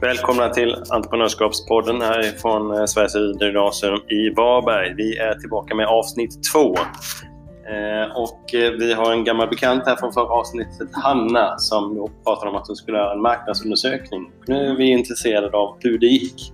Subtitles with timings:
[0.00, 4.94] Välkomna till Entreprenörskapspodden härifrån eh, Sveriges Gymnasium i Varberg.
[4.94, 6.76] Vi är tillbaka med avsnitt två.
[7.68, 12.50] Eh, och eh, vi har en gammal bekant här från förra avsnittet, Hanna, som pratade
[12.50, 14.30] om att hon skulle göra en marknadsundersökning.
[14.46, 16.52] Nu är vi intresserade av hur det gick.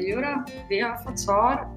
[0.00, 1.68] Jo då, vi har fått svar.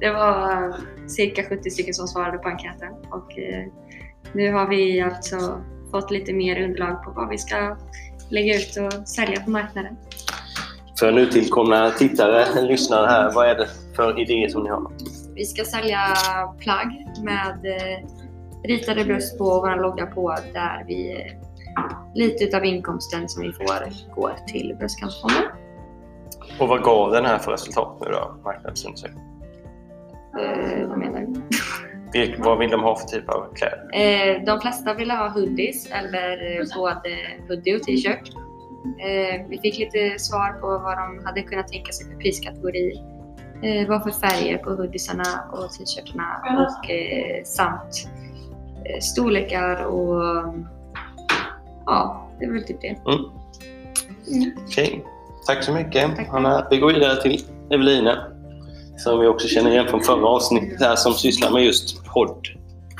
[0.00, 0.74] Det var
[1.08, 3.28] cirka 70 stycken som svarade på enkäten och
[4.32, 5.36] nu har vi alltså
[5.90, 7.76] fått lite mer underlag på vad vi ska
[8.28, 9.96] lägga ut och sälja på marknaden.
[10.98, 14.92] För nytillkomna tittare, lyssnare här, vad är det för idéer som ni har?
[15.34, 15.98] Vi ska sälja
[16.58, 18.08] plagg med eh,
[18.68, 21.32] ritade bröst på och vår logga på där vi eh,
[22.14, 25.42] lite utav inkomsten som vi får går till bröstcancerfonden.
[26.58, 29.28] Och vad gav den här för resultat nu då, marknadsundersökningen?
[30.40, 31.42] Eh, vad menar du?
[32.14, 33.88] Vilk- Vad vill de ha för typ av kläder?
[33.94, 37.16] Eh, de flesta ville ha hoodies eller eh, både
[37.48, 38.30] hoodie och t-shirt.
[38.84, 43.00] Eh, vi fick lite svar på vad de hade kunnat tänka sig för priskategori.
[43.62, 48.08] Eh, vad för färger på hoodiesarna och t-shirtarna och eh, samt
[49.00, 50.22] storlekar och
[51.86, 52.88] ja, det är väl typ det.
[52.88, 53.24] Mm.
[54.32, 54.50] Mm.
[54.66, 55.04] Okej,
[55.46, 56.28] tack så mycket Tack.
[56.28, 56.66] Hanna.
[56.70, 58.26] Vi går vidare till Evelina
[58.96, 62.46] som vi också känner igen från förra avsnittet här som sysslar med just podd.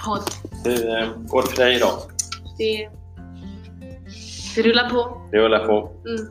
[0.04, 0.22] podd.
[0.64, 1.92] Hur eh, går det för dig idag?
[2.58, 2.88] Det,
[4.56, 5.20] det rullar på.
[5.30, 5.90] Det rullar på.
[6.06, 6.28] Mm.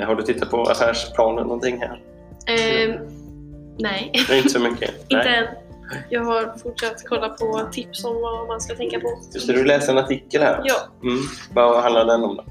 [0.00, 2.00] Eh, Har du tittat på affärsplanen någonting här?
[2.46, 2.92] Ehm,
[3.78, 4.90] nej, inte så mycket.
[5.08, 5.46] inte än.
[6.10, 9.18] Jag har fortsatt kolla på tips om vad man ska tänka på.
[9.34, 10.60] Just det, du läste en artikel här.
[10.64, 11.18] Ja, Mm.
[11.54, 12.44] Vad handlar den om då?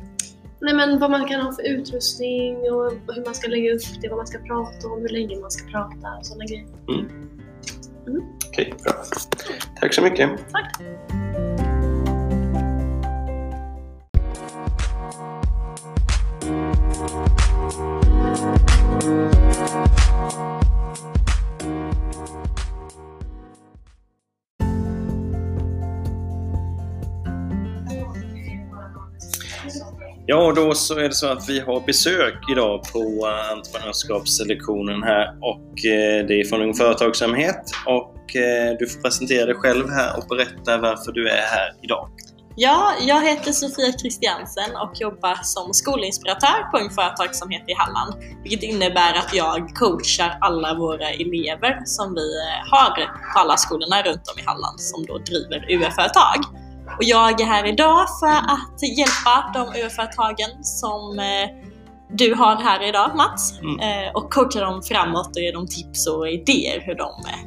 [0.64, 4.10] Nej men vad man kan ha för utrustning och hur man ska lägga upp det,
[4.10, 6.68] vad man ska prata om, hur länge man ska prata och sådana grejer.
[8.48, 8.94] Okej, bra.
[9.80, 10.30] Tack så mycket.
[10.52, 10.82] Tack!
[30.26, 35.04] Ja, och då så är det så att vi har besök idag på eh, entreprenörskapslektionen
[35.04, 39.90] här och eh, det är från Ung Företagsamhet och eh, du får presentera dig själv
[39.90, 42.10] här och berätta varför du är här idag.
[42.56, 48.14] Ja, jag heter Sofia Kristiansen och jobbar som skolinspiratör på Ung Företagsamhet i Halland.
[48.44, 52.28] Vilket innebär att jag coachar alla våra elever som vi
[52.72, 52.90] har
[53.34, 56.40] på alla skolorna runt om i Halland som då driver UF-företag.
[56.88, 61.50] Och jag är här idag för att hjälpa de UF-företagen som eh,
[62.16, 63.80] du har här idag Mats Mm.
[63.80, 67.40] eh, och coacha dem framåt och ge dem tips och idéer hur de eh,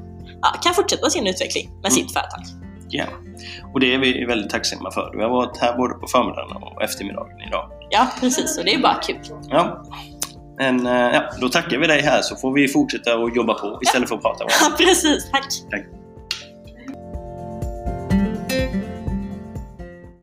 [0.43, 2.41] ja, kan fortsätta sin utveckling med sitt företag.
[2.89, 3.05] Ja.
[3.75, 5.11] Och det är vi väldigt tacksamma för.
[5.13, 7.71] Du har varit här både på förmiddagen och eftermiddagen idag.
[7.91, 8.59] Ja, precis.
[8.59, 9.17] Och det är bara kul.
[9.51, 9.85] Ja.
[10.59, 14.09] Men ja, då tackar vi dig här så får vi fortsätta att jobba på istället
[14.09, 14.45] för att prata.
[14.61, 15.31] Ja, precis.
[15.31, 15.47] Tack.
[15.71, 15.85] Tack.